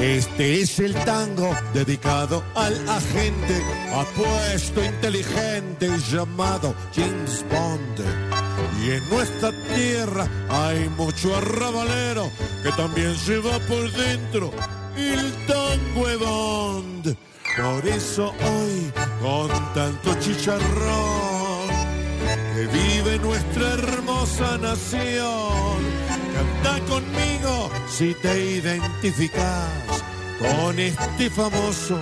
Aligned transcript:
Este 0.00 0.60
es 0.60 0.78
el 0.80 0.92
tango 1.04 1.54
dedicado 1.72 2.42
al 2.54 2.88
agente 2.88 3.62
apuesto 3.94 4.84
inteligente 4.84 5.88
llamado 6.10 6.74
James 6.94 7.44
Bond. 7.50 8.00
Y 8.84 8.90
en 8.90 9.08
nuestra 9.08 9.50
tierra 9.74 10.28
hay 10.48 10.88
mucho 10.90 11.34
arrabalero 11.36 12.30
que 12.62 12.70
también 12.72 13.16
se 13.16 13.38
va 13.38 13.58
por 13.60 13.90
dentro 13.92 14.50
el 14.96 15.32
tango 15.46 16.18
Bond. 16.18 17.16
Por 17.56 17.86
eso 17.86 18.26
hoy, 18.26 18.92
con 19.22 19.48
tanto 19.74 20.14
chicharrón, 20.20 21.68
que 22.54 22.66
vive 22.66 23.18
nuestra 23.20 23.74
hermosa 23.74 24.58
nación, 24.58 26.03
canta 26.34 26.80
conmigo 26.86 27.70
si 27.88 28.14
te 28.14 28.34
identificas 28.56 30.04
con 30.38 30.78
este 30.78 31.30
famoso 31.30 31.98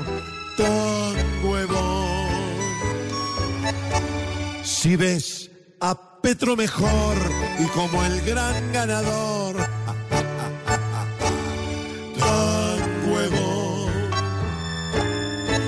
Bond. 0.59 2.33
Si 4.63 4.97
ves 4.97 5.51
a 5.81 6.21
Petro 6.23 6.57
mejor 6.57 7.17
y 7.59 7.67
como 7.67 8.03
el 8.05 8.21
gran 8.23 8.73
ganador. 8.73 9.57
Tan. 12.19 12.83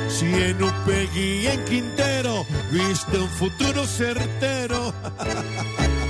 Si 0.08 0.27
en 0.27 0.62
Upegui 0.62 1.46
en 1.48 1.64
Quintero 1.64 2.46
viste 2.70 3.19
un 3.19 3.28
futuro 3.28 3.84
certero. 3.84 4.94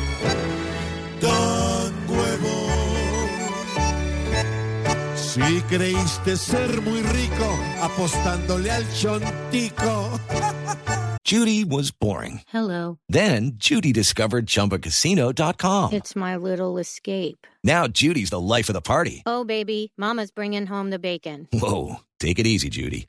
Si 5.35 5.61
creíste 5.63 6.37
ser 6.37 6.81
muy 6.83 7.03
rico 7.03 7.59
apostándole 7.83 8.71
al 8.71 8.85
chontico. 8.95 10.21
Judy 11.25 11.65
was 11.65 11.91
boring. 11.91 12.43
Hello. 12.47 12.99
Then 13.09 13.55
Judy 13.57 13.93
discovered 13.93 14.47
ChumbaCasino.com. 14.47 15.93
It's 15.93 16.15
my 16.15 16.37
little 16.37 16.79
escape. 16.79 17.49
Now 17.65 17.89
Judy's 17.89 18.31
the 18.31 18.39
life 18.39 18.69
of 18.69 18.75
the 18.75 18.81
party. 18.81 19.25
Oh, 19.27 19.43
baby, 19.43 19.91
Mama's 19.99 20.31
bringing 20.31 20.67
home 20.67 20.91
the 20.91 21.01
bacon. 21.01 21.48
Whoa, 21.53 21.97
take 22.21 22.39
it 22.39 22.47
easy, 22.47 22.69
Judy. 22.69 23.09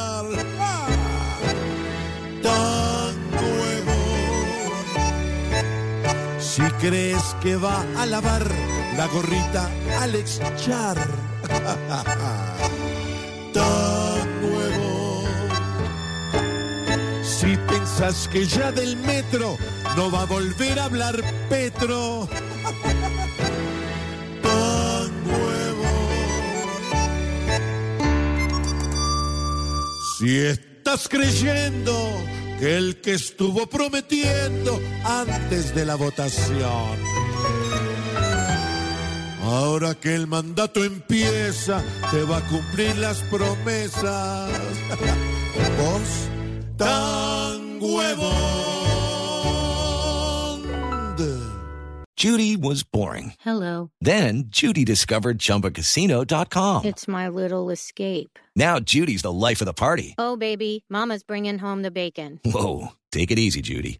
crees 6.81 7.35
que 7.41 7.55
va 7.55 7.85
a 7.95 8.05
lavar 8.07 8.43
la 8.97 9.07
gorrita 9.07 9.69
Alex 9.99 10.41
Char, 10.57 10.97
tan 13.53 14.41
nuevo. 14.41 15.23
Si 17.23 17.55
pensás 17.69 18.27
que 18.27 18.45
ya 18.47 18.71
del 18.71 18.97
metro 18.97 19.55
no 19.95 20.09
va 20.09 20.23
a 20.23 20.25
volver 20.25 20.79
a 20.79 20.85
hablar 20.85 21.21
Petro. 21.49 22.27
Tan 24.41 25.23
nuevo. 25.23 25.85
Si 30.17 30.39
estás 30.39 31.07
creyendo 31.07 31.93
que 32.59 32.75
el 32.77 32.99
que 33.01 33.13
estuvo 33.13 33.67
prometiendo 33.67 34.70
antes 35.29 35.73
de 35.75 35.85
la 35.85 35.95
votación. 35.95 36.99
Ahora 39.43 39.95
que 39.95 40.15
el 40.15 40.27
mandato 40.27 40.83
empieza, 40.83 41.83
te 42.11 42.23
va 42.23 42.37
a 42.37 42.47
cumplir 42.47 42.95
las 42.97 43.21
promesas. 43.23 44.49
Vos 45.77 46.29
tan 46.77 47.81
huevón. 47.81 48.71
Judy 52.21 52.55
was 52.55 52.83
boring. 52.83 53.33
Hello. 53.39 53.89
Then 53.99 54.43
Judy 54.49 54.85
discovered 54.85 55.39
ChumbaCasino.com. 55.39 56.85
It's 56.85 57.07
my 57.07 57.27
little 57.27 57.71
escape. 57.71 58.37
Now 58.55 58.79
Judy's 58.79 59.23
the 59.23 59.31
life 59.31 59.59
of 59.59 59.65
the 59.65 59.73
party. 59.73 60.13
Oh, 60.19 60.37
baby, 60.37 60.85
Mama's 60.87 61.23
bringing 61.23 61.57
home 61.57 61.81
the 61.81 61.89
bacon. 61.89 62.39
Whoa, 62.45 62.89
take 63.11 63.31
it 63.31 63.39
easy, 63.39 63.63
Judy. 63.63 63.99